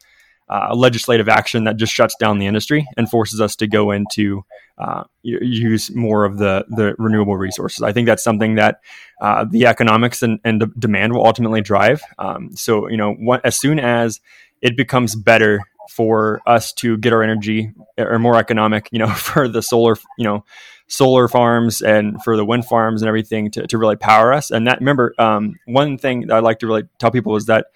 [0.49, 4.43] uh, legislative action that just shuts down the industry and forces us to go into
[4.77, 7.81] uh, use more of the the renewable resources.
[7.81, 8.79] I think that's something that
[9.21, 12.01] uh, the economics and, and the demand will ultimately drive.
[12.19, 14.21] Um, so you know, what, as soon as
[14.61, 19.47] it becomes better for us to get our energy or more economic, you know, for
[19.47, 20.45] the solar, you know,
[20.87, 24.51] solar farms and for the wind farms and everything to, to really power us.
[24.51, 27.67] And that remember, um, one thing that I like to really tell people is that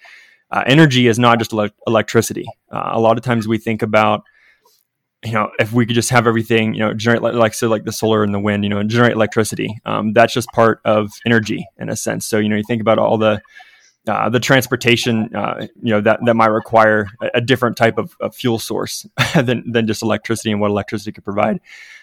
[0.52, 2.46] uh, energy is not just ele- electricity.
[2.70, 4.22] Uh, a lot of times we think about,
[5.24, 7.92] you know, if we could just have everything, you know, generate like so like the
[7.92, 9.80] solar and the wind, you know, generate electricity.
[9.86, 12.26] Um, that's just part of energy in a sense.
[12.26, 13.40] So you know, you think about all the
[14.08, 18.16] uh, the transportation, uh, you know, that, that might require a, a different type of,
[18.20, 21.60] of, fuel source than, than just electricity and what electricity could provide,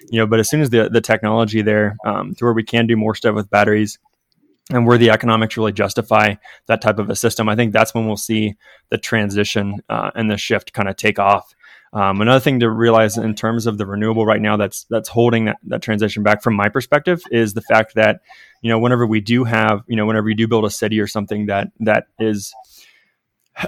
[0.09, 2.87] you know, but as soon as the, the technology there, um, to where we can
[2.87, 3.99] do more stuff with batteries,
[4.69, 6.35] and where the economics really justify
[6.67, 8.55] that type of a system, I think that's when we'll see
[8.89, 11.55] the transition uh, and the shift kind of take off.
[11.91, 15.45] Um, another thing to realize in terms of the renewable right now that's that's holding
[15.45, 18.21] that, that transition back from my perspective is the fact that
[18.61, 21.07] you know whenever we do have you know whenever you do build a city or
[21.07, 22.53] something that that is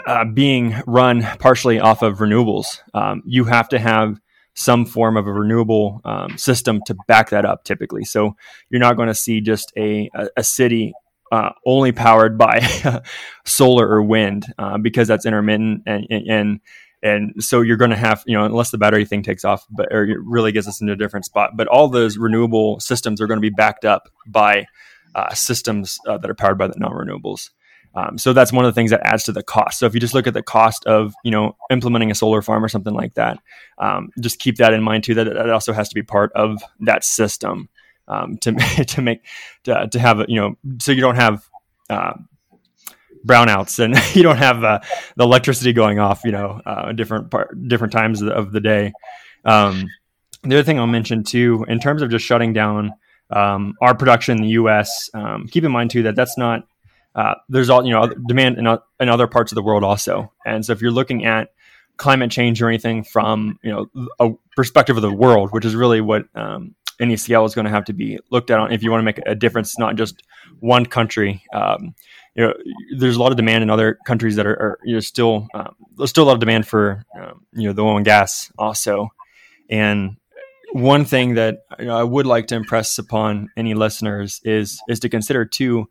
[0.05, 4.19] uh, being run partially off of renewables, um, you have to have
[4.61, 8.05] some form of a renewable um, system to back that up typically.
[8.05, 8.35] So
[8.69, 10.93] you're not going to see just a, a, a city
[11.31, 12.59] uh, only powered by
[13.45, 16.59] solar or wind uh, because that's intermittent and, and
[17.03, 19.87] and so you're going to have you know unless the battery thing takes off but
[19.91, 23.27] or it really gets us into a different spot but all those renewable systems are
[23.27, 24.65] going to be backed up by
[25.15, 27.49] uh, systems uh, that are powered by the non-renewables
[27.93, 29.79] um, so that's one of the things that adds to the cost.
[29.79, 32.63] So if you just look at the cost of you know implementing a solar farm
[32.63, 33.39] or something like that,
[33.77, 35.13] um, just keep that in mind too.
[35.13, 37.69] That it also has to be part of that system
[38.07, 38.53] um, to
[38.87, 39.25] to make
[39.63, 41.47] to, to have you know so you don't have
[41.89, 42.13] uh,
[43.25, 44.79] brownouts and you don't have uh,
[45.17, 48.93] the electricity going off you know uh, different part, different times of the day.
[49.43, 49.87] Um,
[50.43, 52.93] the other thing I'll mention too, in terms of just shutting down
[53.29, 56.65] um, our production in the U.S., um, keep in mind too that that's not
[57.15, 58.67] uh, there's all you know demand in,
[58.99, 60.31] in other parts of the world also.
[60.45, 61.49] And so if you're looking at
[61.97, 66.01] climate change or anything from you know a perspective of the world, which is really
[66.01, 69.01] what um, NECL is going to have to be looked at on if you want
[69.01, 70.23] to make a difference, not just
[70.59, 71.43] one country.
[71.53, 71.95] Um,
[72.35, 72.53] you know,
[72.97, 75.75] there's a lot of demand in other countries that are, are you know, still um,
[75.97, 79.09] there's still a lot of demand for um, you know the oil and gas also,
[79.69, 80.15] and
[80.73, 85.01] one thing that you know, I would like to impress upon any listeners is is
[85.01, 85.89] to consider too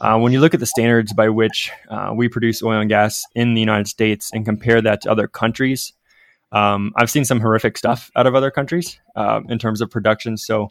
[0.00, 3.26] uh, when you look at the standards by which uh, we produce oil and gas
[3.34, 5.92] in the United States and compare that to other countries,
[6.52, 10.36] um, I've seen some horrific stuff out of other countries uh, in terms of production.
[10.36, 10.68] So,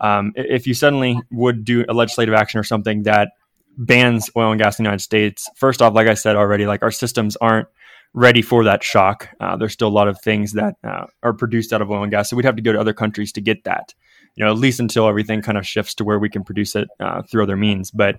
[0.00, 3.30] um, if you suddenly would do a legislative action or something that
[3.78, 6.82] bans oil and gas in the United States, first off, like I said already, like
[6.82, 7.68] our systems aren't
[8.14, 9.28] ready for that shock.
[9.40, 12.10] Uh, there's still a lot of things that uh, are produced out of oil and
[12.10, 13.94] gas, so we'd have to go to other countries to get that.
[14.34, 16.88] You know, at least until everything kind of shifts to where we can produce it
[17.00, 17.90] uh, through other means.
[17.90, 18.18] But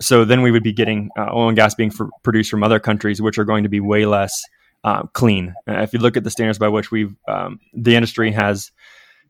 [0.00, 2.80] so then we would be getting uh, oil and gas being for, produced from other
[2.80, 4.42] countries, which are going to be way less
[4.84, 5.54] uh, clean.
[5.68, 8.72] Uh, if you look at the standards by which we've um, the industry has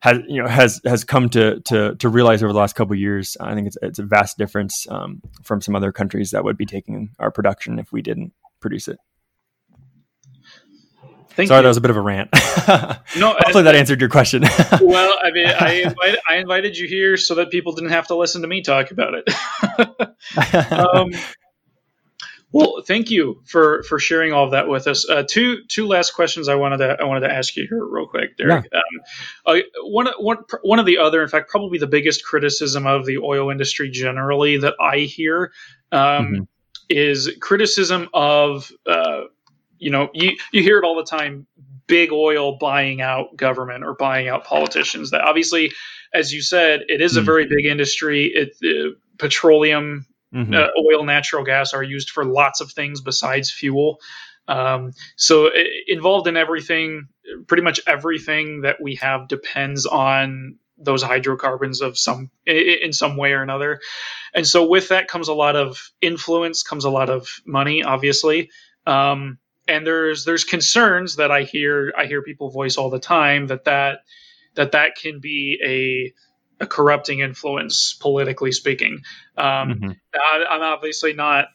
[0.00, 3.36] has you know has has come to to to realize over the last couple years,
[3.40, 6.66] I think it's it's a vast difference um, from some other countries that would be
[6.66, 8.98] taking our production if we didn't produce it.
[11.30, 11.62] Thank Sorry, you.
[11.62, 12.30] that was a bit of a rant.
[13.16, 14.42] no, hopefully that answered your question.
[14.80, 18.16] well, I mean, I invited, I invited you here so that people didn't have to
[18.16, 20.72] listen to me talk about it.
[20.72, 21.10] um,
[22.52, 25.08] well, thank you for for sharing all of that with us.
[25.08, 28.08] Uh, two two last questions I wanted to I wanted to ask you here real
[28.08, 28.66] quick, Derek.
[28.72, 28.78] Yeah.
[28.78, 29.00] Um,
[29.46, 33.18] uh, one one one of the other, in fact, probably the biggest criticism of the
[33.18, 35.52] oil industry generally that I hear
[35.92, 36.42] um, mm-hmm.
[36.88, 39.22] is criticism of uh,
[39.80, 41.46] you know, you, you hear it all the time
[41.90, 45.10] big oil buying out government or buying out politicians.
[45.10, 45.72] That obviously,
[46.14, 48.26] as you said, it is a very big industry.
[48.26, 50.54] It, uh, petroleum, mm-hmm.
[50.54, 53.98] uh, oil, natural gas are used for lots of things besides fuel.
[54.46, 57.08] Um, so it, involved in everything,
[57.48, 63.32] pretty much everything that we have depends on those hydrocarbons of some in some way
[63.32, 63.80] or another.
[64.32, 68.50] And so with that comes a lot of influence, comes a lot of money, obviously.
[68.86, 69.38] Um,
[69.70, 73.64] and there's there's concerns that I hear I hear people voice all the time that
[73.64, 74.00] that
[74.56, 75.60] that that can be
[76.60, 79.02] a a corrupting influence politically speaking.
[79.38, 79.90] Um, mm-hmm.
[80.14, 81.46] I, am obviously not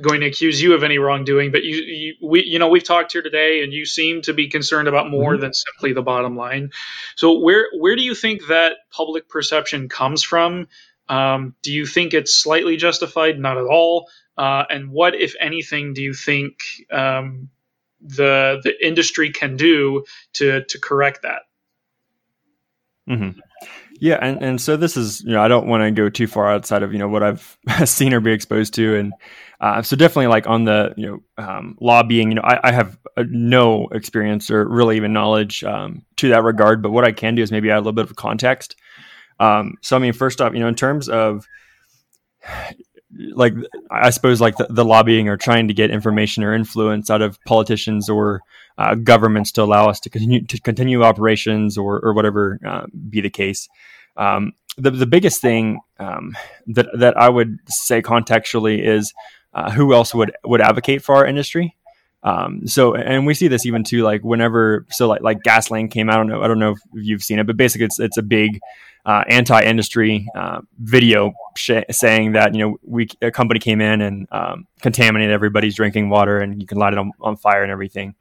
[0.00, 3.12] going to accuse you of any wrongdoing, but you, you we you know we've talked
[3.12, 5.42] here today, and you seem to be concerned about more mm-hmm.
[5.42, 6.70] than simply the bottom line.
[7.16, 10.66] So where where do you think that public perception comes from?
[11.08, 13.38] Um, do you think it's slightly justified?
[13.38, 14.08] Not at all.
[14.36, 16.58] Uh, and what, if anything, do you think
[16.90, 17.50] um,
[18.00, 21.42] the the industry can do to to correct that?
[23.08, 23.38] Mm-hmm.
[24.02, 26.50] Yeah, and, and so this is you know I don't want to go too far
[26.50, 29.12] outside of you know what I've seen or be exposed to, and
[29.60, 32.98] uh, so definitely like on the you know um, lobbying, you know I, I have
[33.16, 37.34] uh, no experience or really even knowledge um, to that regard, but what I can
[37.34, 38.74] do is maybe add a little bit of context.
[39.38, 41.46] Um, so I mean, first off, you know, in terms of
[43.34, 43.54] like
[43.90, 47.38] I suppose like the, the, lobbying or trying to get information or influence out of
[47.44, 48.42] politicians or
[48.78, 53.20] uh, governments to allow us to continue to continue operations or or whatever uh, be
[53.20, 53.68] the case.
[54.16, 59.12] Um, the the biggest thing um, that that I would say contextually is
[59.52, 61.76] uh, who else would would advocate for our industry.
[62.24, 66.08] Um, so, and we see this even too, like whenever, so like, like Gasland came
[66.08, 68.16] out, I don't know, I don't know if you've seen it, but basically it's, it's
[68.16, 68.60] a big,
[69.04, 74.28] uh, anti-industry uh, video sh- saying that you know we a company came in and
[74.30, 78.14] um, contaminated everybody's drinking water and you can light it on, on fire and everything.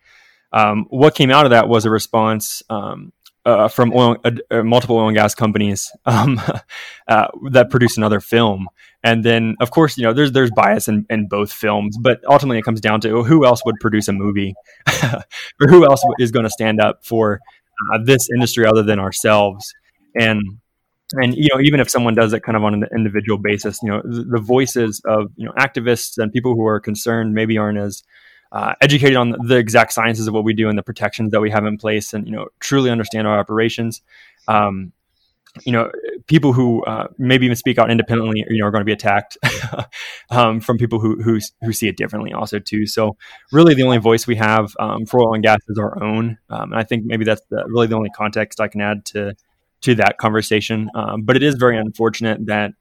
[0.54, 3.14] um, what came out of that was a response um,
[3.46, 6.42] uh, from oil, uh, uh, multiple oil and gas companies um,
[7.08, 8.68] uh, that produce another film.
[9.04, 12.60] And then, of course, you know, there's there's bias in, in both films, but ultimately
[12.60, 14.54] it comes down to who else would produce a movie,
[15.04, 17.40] or who else is going to stand up for
[17.92, 19.74] uh, this industry other than ourselves.
[20.16, 20.60] And
[21.14, 23.90] and you know, even if someone does it kind of on an individual basis, you
[23.90, 27.80] know, the, the voices of you know activists and people who are concerned maybe aren't
[27.80, 28.04] as
[28.52, 31.50] uh, educated on the exact sciences of what we do and the protections that we
[31.50, 34.02] have in place, and you know truly understand our operations.
[34.48, 34.94] Um,
[35.66, 35.92] you know,
[36.28, 39.38] people who uh, maybe even speak out independently, you know, are going to be attacked
[40.30, 42.86] um, from people who, who who see it differently, also too.
[42.86, 43.18] So,
[43.52, 46.72] really, the only voice we have um, for oil and gas is our own, um,
[46.72, 49.36] and I think maybe that's the, really the only context I can add to
[49.82, 50.90] to that conversation.
[50.96, 52.72] Um, but it is very unfortunate that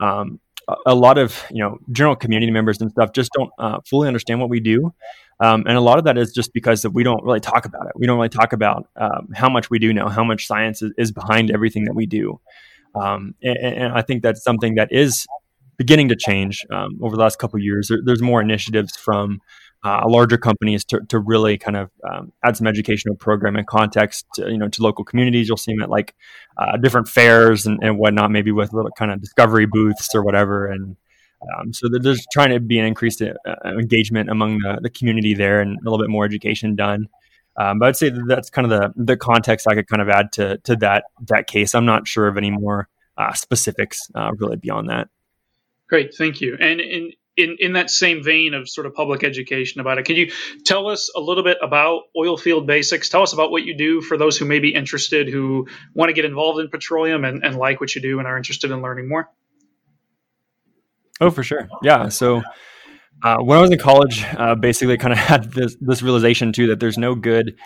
[0.00, 0.40] um,
[0.86, 4.40] a lot of you know general community members and stuff just don't uh, fully understand
[4.40, 4.92] what we do.
[5.38, 7.92] Um, and a lot of that is just because we don't really talk about it.
[7.94, 10.92] We don't really talk about um, how much we do know how much science is,
[10.96, 12.40] is behind everything that we do.
[12.94, 15.26] Um, and, and, i think that's something that is
[15.76, 17.88] beginning to change um, over the last couple years.
[17.88, 19.40] There, there's more initiatives from
[19.84, 24.26] uh, larger companies to, to really kind of um, add some educational program and context
[24.34, 26.14] to, you know to local communities you'll see them at like
[26.58, 30.66] uh, different fairs and, and whatnot maybe with little kind of discovery booths or whatever
[30.66, 30.96] and
[31.58, 35.60] um, so there's trying to be an increased uh, engagement among the, the, community there
[35.60, 37.06] and a little bit more education done
[37.58, 40.08] um, but I'd say that that's kind of the the context I could kind of
[40.08, 41.74] add to to that that case.
[41.74, 45.08] I'm not sure of any more uh, specifics uh, really beyond that.
[45.88, 46.56] Great, thank you.
[46.60, 50.16] And in in, in that same vein of sort of public education about it, can
[50.16, 50.30] you
[50.64, 53.08] tell us a little bit about oil field basics?
[53.08, 56.12] Tell us about what you do for those who may be interested, who want to
[56.12, 59.08] get involved in petroleum and, and like what you do and are interested in learning
[59.08, 59.30] more.
[61.20, 61.68] Oh, for sure.
[61.82, 62.08] Yeah.
[62.08, 62.42] So
[63.22, 66.68] uh, when I was in college, uh, basically kind of had this, this realization too
[66.68, 67.56] that there's no good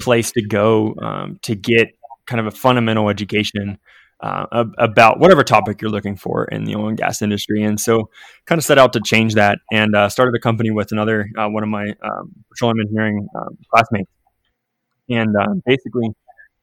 [0.00, 1.88] place to go um, to get
[2.26, 3.78] kind of a fundamental education
[4.22, 7.62] uh, about whatever topic you're looking for in the oil and gas industry.
[7.62, 8.08] And so,
[8.46, 11.48] kind of set out to change that and uh, started a company with another uh,
[11.48, 14.10] one of my um, petroleum engineering um, classmates,
[15.08, 16.08] and uh, basically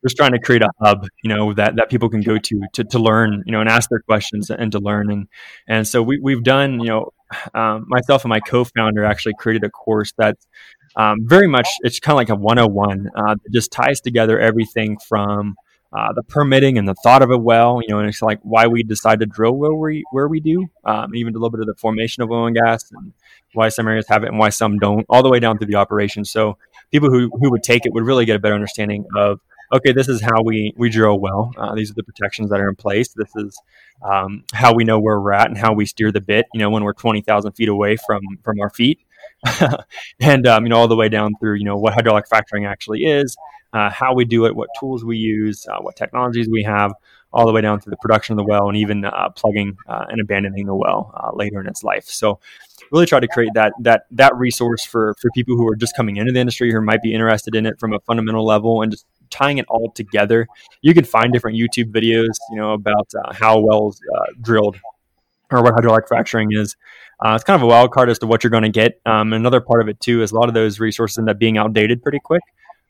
[0.03, 2.83] just trying to create a hub, you know, that, that people can go to, to
[2.85, 5.11] to learn, you know, and ask their questions and to learn.
[5.11, 5.27] And
[5.67, 7.09] and so we we've done, you know,
[7.53, 10.47] um, myself and my co-founder actually created a course that's
[10.95, 14.97] um, very much it's kind of like a 101 uh, that just ties together everything
[15.07, 15.55] from
[15.91, 18.67] uh, the permitting and the thought of a well, you know, and it's like why
[18.67, 21.67] we decide to drill where we where we do, um, even a little bit of
[21.67, 23.13] the formation of oil and gas and
[23.53, 25.75] why some areas have it and why some don't, all the way down through the
[25.75, 26.23] operation.
[26.25, 26.57] So
[26.91, 29.39] people who who would take it would really get a better understanding of
[29.71, 31.51] okay, this is how we we drill well.
[31.57, 33.13] Uh, these are the protections that are in place.
[33.13, 33.59] This is
[34.01, 36.45] um, how we know where we're at and how we steer the bit.
[36.53, 38.99] You know, when we're twenty thousand feet away from from our feet,
[40.19, 43.05] and um, you know all the way down through you know what hydraulic fracturing actually
[43.05, 43.35] is,
[43.73, 46.93] uh, how we do it, what tools we use, uh, what technologies we have,
[47.31, 50.05] all the way down to the production of the well, and even uh, plugging uh,
[50.09, 52.05] and abandoning the well uh, later in its life.
[52.05, 52.39] So,
[52.91, 56.17] really try to create that that that resource for for people who are just coming
[56.17, 59.05] into the industry who might be interested in it from a fundamental level and just
[59.29, 60.47] tying it all together.
[60.81, 64.01] You can find different YouTube videos, you know, about uh, how wells
[64.41, 64.77] drilled
[65.51, 66.75] or what hydraulic fracturing is.
[67.23, 68.99] Uh, it's kind of a wild card as to what you're going to get.
[69.05, 71.57] Um, another part of it too is a lot of those resources end up being
[71.57, 72.41] outdated pretty quick.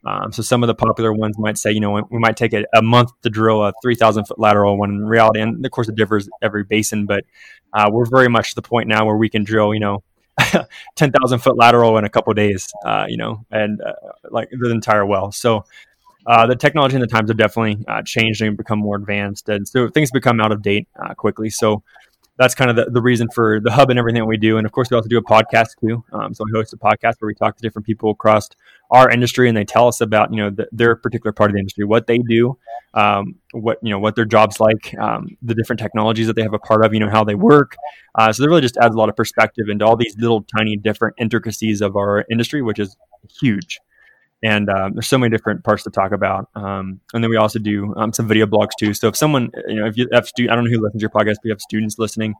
[0.04, 2.64] Um, so some of the popular ones might say, you know, we might take a,
[2.74, 5.94] a month to drill a 3,000 foot lateral one in reality, and of course it
[5.94, 7.24] differs every basin, but
[7.72, 10.02] uh, we're very much to the point now where we can drill, you know,
[10.96, 13.92] 10,000 foot lateral in a couple days, uh, you know, and uh,
[14.30, 15.32] like the entire well.
[15.32, 15.64] So
[16.26, 19.48] uh, the technology and the times have definitely uh, changed and become more advanced.
[19.48, 21.50] And so things become out of date uh, quickly.
[21.50, 21.82] So
[22.40, 24.56] that's kind of the, the reason for the hub and everything that we do.
[24.56, 26.02] And of course, we also do a podcast too.
[26.10, 28.48] Um, so we host a podcast where we talk to different people across
[28.90, 31.60] our industry, and they tell us about you know the, their particular part of the
[31.60, 32.56] industry, what they do,
[32.94, 36.54] um, what you know what their jobs like, um, the different technologies that they have
[36.54, 37.76] a part of, you know how they work.
[38.14, 40.78] Uh, so that really just adds a lot of perspective into all these little tiny
[40.78, 42.96] different intricacies of our industry, which is
[43.38, 43.80] huge
[44.42, 46.48] and um, there's so many different parts to talk about.
[46.54, 48.94] Um, and then we also do um, some video blogs too.
[48.94, 51.04] So if someone, you know, if you have stu- I don't know who listens to
[51.04, 52.34] your podcast, but you have students listening,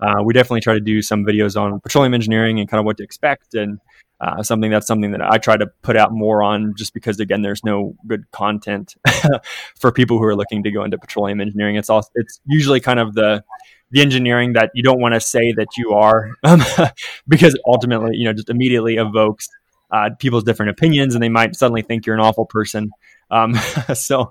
[0.00, 2.96] uh, we definitely try to do some videos on petroleum engineering and kind of what
[2.96, 3.78] to expect and
[4.20, 7.42] uh, something that's something that I try to put out more on just because again,
[7.42, 8.94] there's no good content
[9.78, 11.76] for people who are looking to go into petroleum engineering.
[11.76, 13.42] It's all it's usually kind of the,
[13.90, 16.30] the engineering that you don't want to say that you are
[17.28, 19.48] because ultimately, you know, just immediately evokes
[19.92, 22.90] uh, people's different opinions, and they might suddenly think you're an awful person.
[23.30, 23.54] Um,
[23.94, 24.30] so,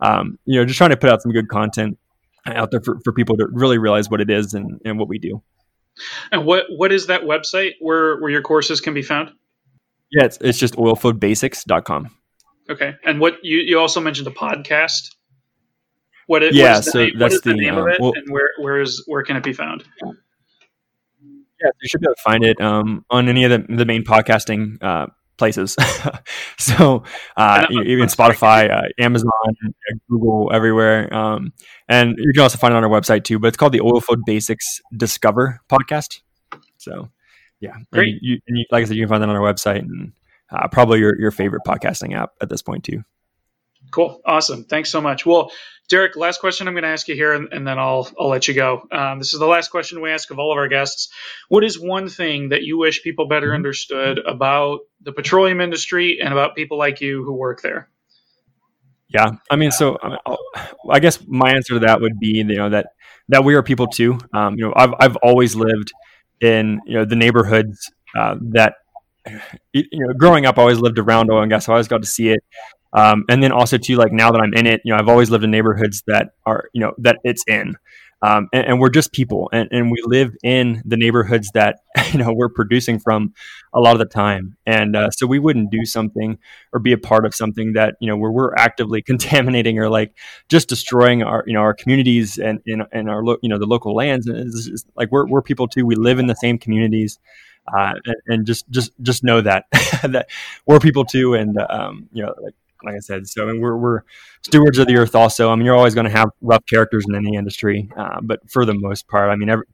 [0.00, 1.98] um, you know, just trying to put out some good content
[2.46, 5.18] out there for, for people to really realize what it is and, and what we
[5.18, 5.42] do.
[6.32, 9.32] And what what is that website where where your courses can be found?
[10.10, 12.10] Yeah, it's, it's just oilfieldbasics.com.
[12.70, 12.94] Okay.
[13.04, 15.14] And what you, you also mentioned a podcast.
[16.26, 18.50] What it, yeah, so name, that's the, the, name uh, of it, well- and where
[18.60, 19.84] where is where can it be found?
[21.62, 24.02] Yeah, you should be able to find it um, on any of the, the main
[24.02, 25.06] podcasting uh,
[25.36, 25.76] places.
[26.58, 27.04] so
[27.36, 31.12] uh, And, even Spotify, uh, Amazon, uh, Google, everywhere.
[31.12, 31.52] Um,
[31.88, 33.38] and you can also find it on our website too.
[33.38, 36.20] But it's called the Oilfield Basics Discover podcast.
[36.78, 37.10] So
[37.60, 38.16] yeah, and Great.
[38.22, 40.12] You, and you, like I said, you can find that on our website and
[40.50, 43.02] uh, probably your, your favorite podcasting app at this point too.
[43.90, 44.20] Cool.
[44.24, 44.64] Awesome.
[44.64, 45.26] Thanks so much.
[45.26, 45.50] Well,
[45.88, 48.46] Derek, last question I'm going to ask you here, and, and then I'll I'll let
[48.46, 48.82] you go.
[48.92, 51.08] Um, this is the last question we ask of all of our guests.
[51.48, 53.54] What is one thing that you wish people better Mhm.
[53.56, 57.88] understood about the petroleum industry and about people like you who work there?
[59.08, 60.38] Yeah, I mean, so I, I'll-
[60.88, 62.86] I guess my answer to that would be, you know, that
[63.28, 64.18] that we are people too.
[64.32, 65.92] Um, you know, I've I've always lived
[66.40, 68.74] in you know the neighborhoods uh, that
[69.72, 70.58] you know growing up.
[70.58, 71.66] I always lived around oil and gas.
[71.66, 72.40] So I always got to see it.
[72.92, 75.30] Um, and then also too, like now that I'm in it, you know, I've always
[75.30, 77.76] lived in neighborhoods that are you know that it's in.
[78.22, 81.80] Um, and, and we're just people, and, and we live in the neighborhoods that
[82.12, 83.32] you know we're producing from
[83.72, 86.38] a lot of the time, and uh, so we wouldn't do something
[86.72, 90.12] or be a part of something that you know where we're actively contaminating or like
[90.50, 93.66] just destroying our you know our communities and and, and our lo- you know the
[93.66, 95.86] local lands and it's just, like we're, we're people too.
[95.86, 97.18] We live in the same communities
[97.74, 99.64] uh, and, and just just just know that
[100.02, 100.28] that
[100.66, 101.34] we're people too.
[101.34, 102.54] And um, you know like
[102.84, 104.02] like I said so I mean, we're we're
[104.42, 107.14] stewards of the earth also I mean you're always going to have rough characters in
[107.14, 109.64] any industry uh, but for the most part I mean every,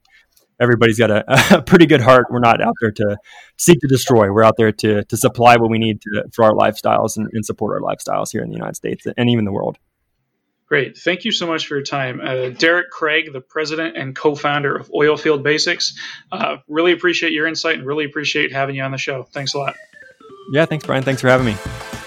[0.59, 1.23] everybody's got a,
[1.57, 3.17] a pretty good heart we're not out there to
[3.57, 4.31] seek to destroy.
[4.31, 7.45] We're out there to to supply what we need to, for our lifestyles and, and
[7.45, 9.77] support our lifestyles here in the United States and even the world.
[10.67, 10.97] Great.
[10.97, 12.19] Thank you so much for your time.
[12.21, 15.97] Uh, Derek Krieg, the president and co founder of Oilfield Basics.
[16.31, 19.23] Uh, really appreciate your insight and really appreciate having you on the show.
[19.23, 19.75] Thanks a lot.
[20.51, 21.03] Yeah, thanks, Brian.
[21.03, 22.06] Thanks for having me.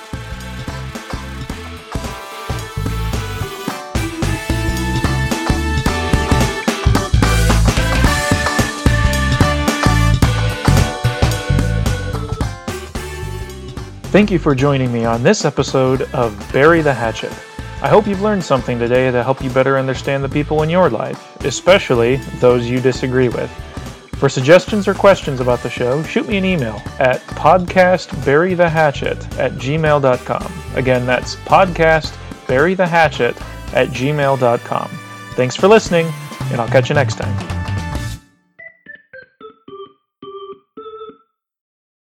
[14.11, 17.31] Thank you for joining me on this episode of Bury the Hatchet.
[17.81, 20.91] I hope you've learned something today to help you better understand the people in your
[20.91, 23.49] life, especially those you disagree with.
[24.17, 30.53] For suggestions or questions about the show, shoot me an email at podcastburythehatchet at gmail.com.
[30.75, 33.41] Again, that's podcastburythehatchet
[33.75, 34.89] at gmail.com.
[35.35, 36.13] Thanks for listening,
[36.51, 37.70] and I'll catch you next time.